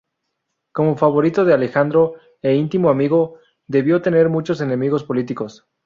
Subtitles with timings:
[0.71, 3.35] Como favorito de Alejandro e íntimo amigo,
[3.67, 5.67] debió tener muchos enemigos políticos.